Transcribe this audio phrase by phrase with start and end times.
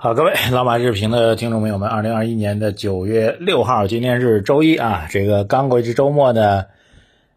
[0.00, 6.66] 好，各位老马日评的听众朋友们，二零二一年的九月六号，今天是周一啊，这个刚过去周末呢，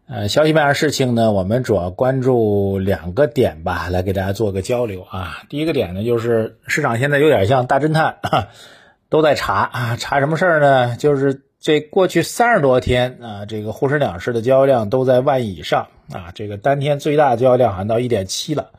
[0.06, 5.42] 呃，消息面上事情呢，我们主要关注两个点吧，来给大家做个交流啊。
[5.48, 8.18] 第一个点呢，就是市场现在有点像大侦探，
[9.10, 10.96] 都在查啊，查什么事儿呢？
[10.96, 18.70] 就是这过去三十多天啊，这个沪深两市的交易量都在万亿以上啊，这个当天最大交易量还到一点七了，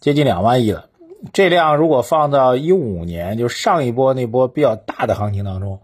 [0.00, 0.86] 接近两万亿了。
[1.32, 5.80] 这量如果放到一五年，就上一波那波比较大的行情当中，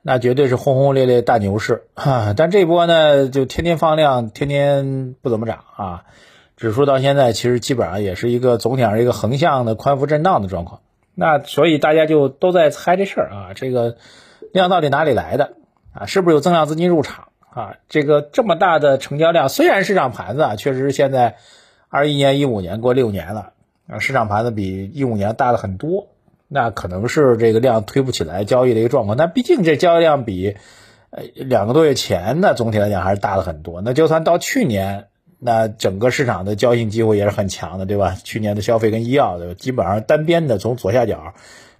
[0.00, 2.32] 那绝对是轰轰烈烈大牛市 啊！
[2.34, 6.04] 但这波呢，就天天放量，天天不怎么涨啊。
[6.56, 10.80] 指数到现在其实基本上也是一个总体上一个横向的宽幅震荡的状况。
[11.14, 13.96] 那所以大家就都在猜这事儿啊，这个
[14.52, 15.52] 量到底哪里来的
[15.92, 16.06] 啊？
[16.06, 17.76] 是不是有增量资金入场啊？
[17.88, 21.36] 这个这么大的成交量，虽然市场盘子啊，确实现在
[21.90, 23.52] 二一年、一五年过六年了。
[23.90, 26.06] 啊，市场盘子比一五年大了很多，
[26.46, 29.16] 那可能是这个量推不起来交易的一个状况。
[29.16, 30.56] 但毕竟这交易量比
[31.10, 33.82] 呃两个多月前呢，总体来讲还是大了很多。
[33.82, 35.06] 那就算到去年，
[35.40, 38.16] 那整个市场的交易机会也是很强的，对吧？
[38.22, 41.34] 去年的消费跟医药的基本上单边的从左下角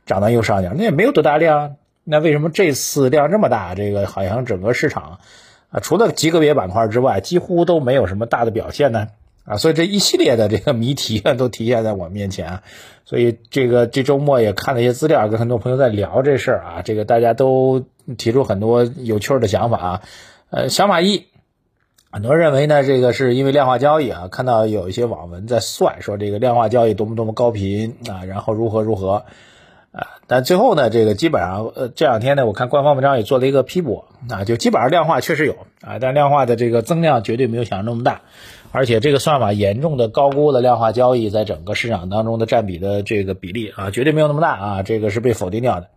[0.05, 1.77] 涨到右上角，那也没有多大量。
[2.03, 3.77] 那为什么这次量这么大？
[3.77, 5.21] 这个好像整个市场
[5.69, 9.09] 啊，除了极个别板块之外，几乎都没有什么大的表现呢？
[9.51, 12.63] 啊，所以这一系列的这个谜题啊，都体现在我面前啊。
[13.05, 16.83] 所以这个这周末也看了一些资料，跟很多朋友在聊这事儿啊。
[16.83, 17.85] 这个大家都
[18.17, 20.03] 提出很多有趣的想法啊。
[20.51, 21.25] 呃，想法一，
[22.13, 29.25] 很多人认为呢，这个是因为量化交易啊，看到有一些网文在算，说这个量化交易多么多么高频啊，然后如何如何
[29.91, 30.07] 啊。
[30.29, 38.21] 但最后呢，这个基本上呃这两天呢，我看官方文章也做了一个批驳啊，就基本上量化确实有啊，但量化的这个增量绝对没有想象那么大。
[38.73, 45.89] 而且这个算法严重的高估了量化交易在整个市场当中的占比的这个比例啊，绝对没有那么大啊，这个是被否定掉的。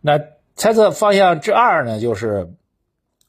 [0.00, 0.18] 那
[0.56, 2.48] 猜测方向之二呢，就是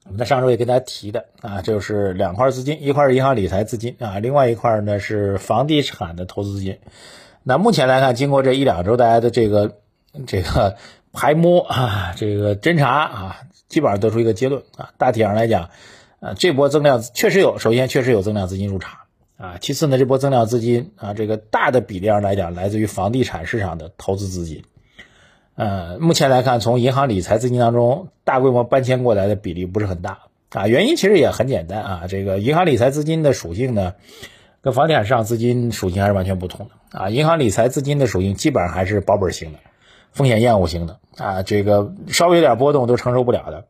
[0.05, 6.79] 我们在上周也跟大家提的啊，就是两块资金，一块是银行理财资金啊，另外一块呢是房地产的投资资金。
[7.43, 9.73] 那目前来看，经过这一两周大家的这个
[10.25, 10.77] 这个
[11.11, 13.35] 排摸啊，这个侦查啊，
[13.67, 15.69] 基本上得出一个结论啊，大体上来讲。
[16.19, 18.99] 啊，这波增量确实有，首先确实有增量资金入场
[19.37, 24.63] 啊，其次呢，这波增量资金啊，这个大的比例上来讲，来自于房地产市场的投资资金。
[25.55, 30.19] 呃，目前来看，从银行理财资金当中大规模搬迁过来的比例不是很大
[30.51, 33.93] 啊，原因其实也很简单啊，这个银行理财资金的属性呢，
[34.61, 39.59] 跟房地产市场资金属性还是完全不同的啊，银行理财资金的属性基本上还是保本型的，
[40.11, 43.65] 风险厌恶型的啊，这个稍微有点波动都承受不了的。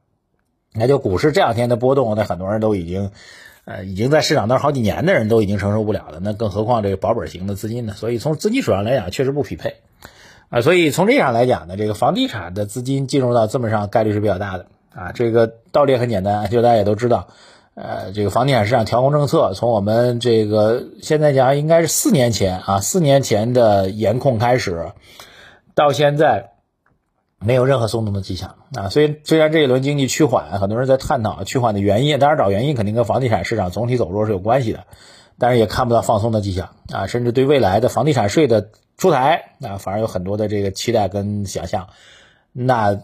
[0.79, 3.11] 那就股市这两天的波动，那很多人都已经，
[3.65, 6.19] 呃，已经在市场那好几年的人都已经承受不了了。
[6.21, 7.93] 那更何况这个保本型的资金呢？
[7.93, 9.75] 所以从资金数上来讲，确实不匹配
[10.49, 10.61] 啊。
[10.61, 15.11] 所以从这样来讲呢，这个房地产的资金进入到资本上概率是比较大的啊。
[15.11, 17.27] 这个道理很简单，就大家也都知道，
[17.75, 24.91] 呃，这个房地产市场调控政策，从我们这个现在讲应该是四年前啊，四年前的严控开始，
[25.75, 26.51] 到现在。
[27.39, 28.55] 没有任何松动的迹象。
[28.75, 34.85] 啊，所以虽然这一轮经济趋缓，很多人在探讨趋缓的原因，当然找原因肯定跟房地产市场总体走弱是有关系的，
[35.37, 36.69] 但是也看不到放松的迹象。
[36.91, 41.87] 啊，甚至对未来的房地产税的出台啊，反而有很多的这个期待跟想象，
[42.51, 42.99] 那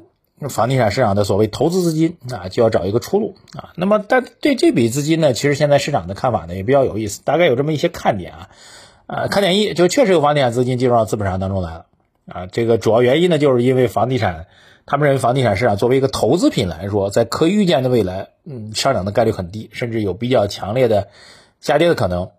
[0.49, 3.35] 房地产市场的所谓投资资金啊，就要找一个出路。
[3.57, 8.49] 啊，那么但对这笔资金呢，其实现在市场的看法呢也比较有意思，大概有这么一些看点啊，
[9.07, 11.85] 啊，看点一就确实有房地产资金进入到资本市场当中来了。
[12.27, 14.47] 啊，这个主要原因呢，就是因为房地产，
[14.85, 21.07] 他们认为房地产市场作为一个投资品来说，在可预见的未来，嗯，上涨的概率很低，甚至有比较强烈的
[21.61, 22.31] 下跌的可能。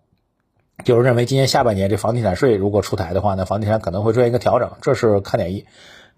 [0.84, 5.64] 就是认为今年下半年这房地产税如果出台的话呢，房地产可能会出现一个调整，这是看点一。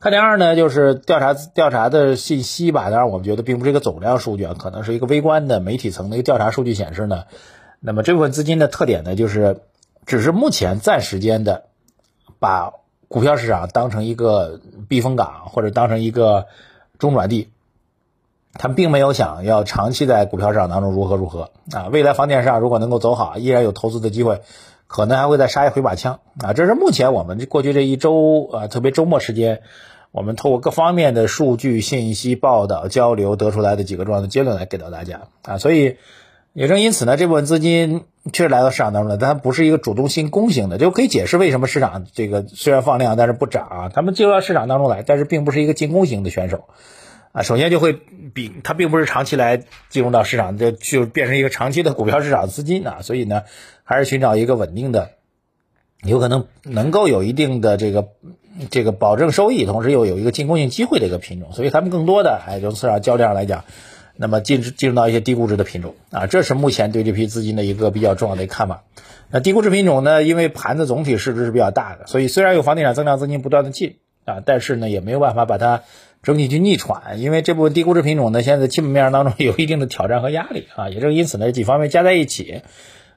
[0.00, 7.24] 看点二呢，就是调查调查的信息吧，当然我们觉得并不是一个总量数据啊，可能是一个微观的媒体层的一个调查数据显示呢，
[7.80, 9.60] 那么这部分资金的特点呢，就是
[10.06, 11.66] 只是目前暂时间的
[12.40, 12.72] 把。
[13.08, 16.46] 股票市场当成一个避风港或者当成一个
[16.98, 17.48] 中转地，
[18.52, 21.88] 他们并没有想要长期在股票市场当中如何如何啊。
[21.90, 24.42] 未来房地产市场如果能够走好，依然有投资的机会，
[24.86, 26.52] 可能还会再杀一回把枪啊。
[26.52, 29.62] 这是目前我们过去这一周啊，特别周末时间，
[30.10, 35.58] 我们通过各方面的数据、信息、报道、交流得出来的几个重要的结论来给到大家啊。
[35.58, 35.96] 所以
[36.52, 46.64] 也正因此呢，这部分资金确实来到市场当中了，但它不是一个主动性攻型的，就可以解释为什么市场这个虽然放量，但是不涨啊，他们进入到市场当中来，但是并不是一个进攻型的选手。
[47.30, 53.42] 啊，首先就会比它并不是长期来进入到市场，就就变成一个长期的股票市场资金啊，所以呢，
[53.84, 55.10] 还是寻找一个稳定的，
[56.02, 58.08] 有可能能够有一定的这个
[58.70, 61.52] 这个保证收益，同时又有一个进攻性机会的一个品种。
[61.52, 63.64] 所以他们更多的哎，从市场交易上来讲，
[64.18, 68.82] 那么进进入到一些低估值的品种啊，这是目前对这批资金的一个比较重要的一个看法。
[69.30, 75.80] 那低估值品种呢，因为盘子总体市值是比较大的，所以虽然有房地产增量资金不断的进啊，但是呢，也没有办法把它。
[76.20, 82.62] 整体去逆转，因为这部分低估值品种呢，现在基本面当中有一定的挑战和压力啊，也正因此呢，几方面加在一起，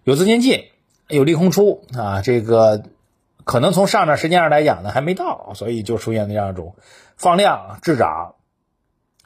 [0.04, 0.65] 有资金进，
[1.07, 2.83] 有利空出啊，这个
[3.44, 6.75] 可能从上涨时间上来讲呢还没到，所以就出现了这样一种
[7.18, 8.36] 放量滞涨，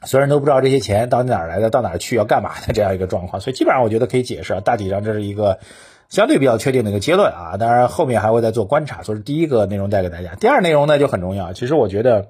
[0.04, 5.58] 虽然都不知道这些钱到底哪来的，到哪去要干嘛的这样一个状况，所以基本上我觉得可以解释，大体上这是一个
[6.08, 12.28] 相对比较确定的一个结论啊，当然后面还会再做观察，所以第一个内容带给大家，第二内容呢就很重要，其实我觉得。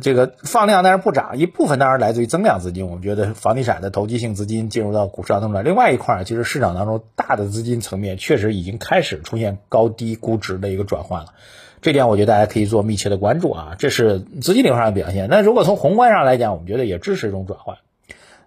[0.00, 5.60] 这个放量但是不涨，一部分当然来自于增量资金，我们觉得房地产的投机性资金进入到股市当中来。
[5.60, 11.34] 另外一块儿，其实市场当中大的资金层面确实已经开始出现高低估值的一个转换了，
[11.82, 15.28] 这点我觉得大家可以做密切的关注啊，这是资金流上的表现。
[15.28, 17.76] 那如果从宏观上来讲，我们觉得也支持这种转换。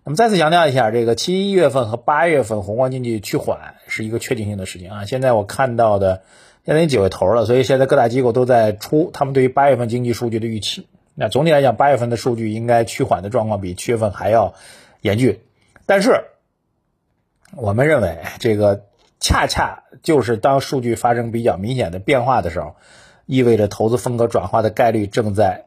[0.06, 5.06] 那么再次强调一下，这个七月份和八月份宏观经济趋缓是一个确定性的事情啊。
[5.06, 6.22] 现在我看到的
[6.66, 10.88] 现在已经几个头了，所以现在各大机构都在出他们对于八月份经济数据的预期。
[11.14, 14.54] 那总体来讲，八月份的数据应该趋缓的状况比七月份还要
[15.02, 15.40] 严峻，
[15.86, 16.24] 但是
[17.56, 18.86] 我们认为，这个
[19.20, 22.76] 恰恰就是当数据发生比较明显的变化的时候，
[23.26, 25.66] 意味着投资风格转化的概率正在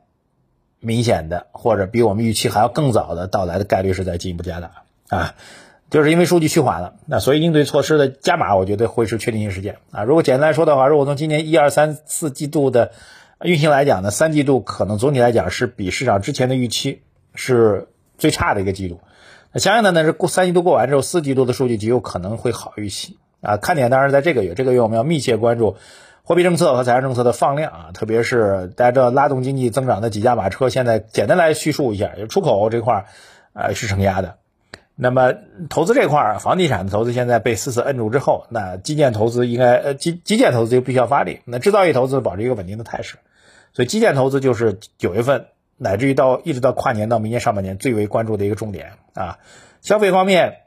[0.80, 4.70] 明显的或者比我们预期还要更早的到来的概率是在进一步加大
[5.08, 5.34] 啊，
[5.90, 10.04] 就是因为数据趋缓了，那所以应对措施的加码，我觉得会是确定性事件啊。
[10.04, 12.92] 如果简单来说的话，如果从今年一二三四季度的
[13.42, 17.02] 运行来讲呢，三季度可能总体来讲是比市场之前的预期
[17.34, 17.88] 是
[18.18, 19.00] 最差的一个季度。
[19.52, 23.56] 那相应的呢是过三季度过完之后，四季度的数据极有可能会好预期啊。
[23.56, 25.76] 看点当然在这个月，这个月我们要密切关注
[26.28, 33.06] 货币政策和财政政策的放量啊，特别是大家知道拉动经济增长的几驾马车，现在简单来叙述一下，就出口这块儿
[33.54, 34.36] 啊是承压的。
[34.94, 35.32] 那么
[35.70, 43.16] 投资这块儿，房地产的投资现在被死死摁住之后，那基建投资应该呃基基建投资就必须要发力，那制造业投资保持一个稳定的态势。
[43.72, 45.46] 所以基建投资就是九月份
[45.78, 49.38] 乃至于到一直到跨年到明年上半年最为关注的一个重点啊。
[49.80, 50.58] 消费方面，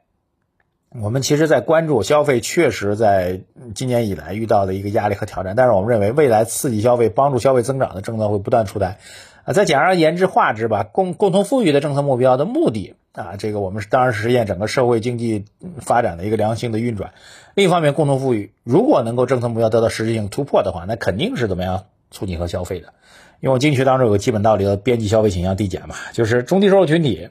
[1.00, 3.40] 我们其实在关注消费，确实在
[3.74, 5.56] 今年以来遇到的一个压力和挑战。
[5.56, 8.98] 但是我们认为，未来刺激消费、帮助消费增长的政策会不断出台
[9.46, 9.54] 啊。
[9.54, 15.46] 再简而言之化之吧，共共同富裕的政策目标的目的啊，这个我们是当然实现整个社会经济
[15.80, 17.14] 发展的一个良性的运转。
[17.56, 21.86] 另一方面，共同富裕如果能够政策目标得到实质性突破的话，那肯定是怎么样？
[22.14, 22.92] 促进和消费的，
[23.40, 27.30] 因为经济学当中有个基本道理叫边际消费倾向递减嘛，就是中低收入群体，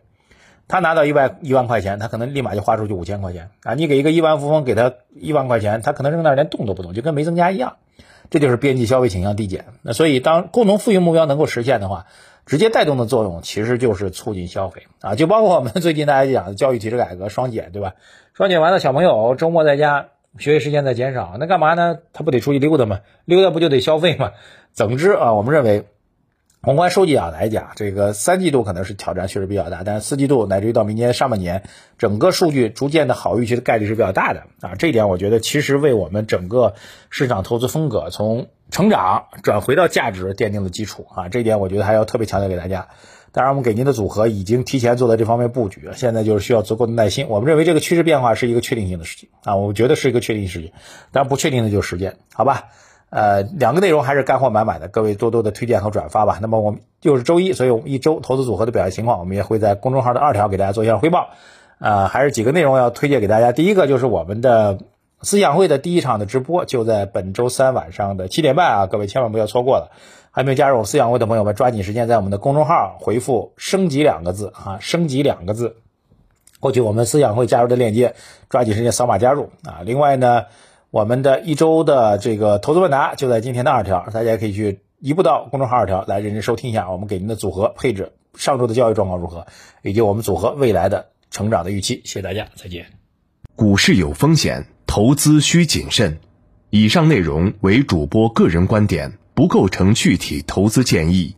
[0.70, 7.78] 他拿到一万一万块钱，他可能立马就花出去五千块钱啊，你给一个亿万富翁给他一万块钱，他可能扔那连动都不动，就跟没增加一样，
[8.30, 9.64] 这就是边际消费倾向递减。
[9.82, 12.06] 那所以当共同富裕目标能够实现的话，
[12.46, 17.94] 直接带动的作用其实就是促进消费啊，就包括我们最近大家讲的教育体制改革双减，对吧？
[18.32, 20.06] 双减完了，小朋友周末在家。
[20.38, 21.98] 学习时间在减少，那干嘛呢？
[22.12, 23.00] 他不得出去溜达吗？
[23.24, 24.30] 溜达不就得消费吗？
[24.72, 25.86] 总之啊，我们认为，
[26.62, 31.62] 宏观数据啊来讲，这个三季度可能是挑战确实比较大，但是四季度乃至于到明年上半年，
[31.96, 34.74] 整个数据逐渐的好预期的概率是比较大的啊。
[34.74, 36.74] 这一点我觉得其实为我们整个
[37.08, 41.30] 市场投资风格从成长转回到价值奠定了基础啊。
[41.30, 42.88] 这一点我觉得还要特别强调给大家。
[43.32, 47.28] 当然，我们给您的组合已经提前做了这方面布局，现在就是需要足够的耐心。
[47.28, 50.72] 我们认为这个趋势变化是一个确定性的事情啊，我觉得是一个确定性事情。
[51.10, 52.64] 当然，不确定的就是时间，好吧？
[53.10, 56.38] 呃，两个内容还是干货满满的，各位多多的推荐和转发吧。
[56.40, 61.30] 那么我们又是周一，所以我们一周投资组合的表现情况，我们也会在公众号的二条给大家做一下汇报。
[61.78, 63.52] 啊，还是几个内容要推荐给大家。
[63.52, 64.78] 第一个就是我们的
[65.22, 69.90] 思想会的第一场的直播，就在本周三晚上的七点半啊，各位千万不要错过了。
[70.30, 75.74] 还没有加入我思想会的朋友们，抓紧时间在我们的公众号回复“升级”两个字啊，“升级”两个字，
[76.60, 78.14] 获取我们思想会加入的链接，
[78.48, 79.80] 抓紧时间扫码加入啊。
[79.84, 80.44] 另外呢，
[80.90, 89.46] 我们的一周的这个投资问答就在今天的二条，大家可以去移步到公众号二条来认真收听一下，我们给您的组合配置，上周的交易状况如何，
[89.82, 92.02] 以及我们组合未来的成长的预期。
[92.04, 92.86] 谢谢大家，再见。
[93.54, 96.18] 股市有风险，投资需谨慎。
[96.70, 101.36] 以上内容为主播个人观点，不构成具体投资建议。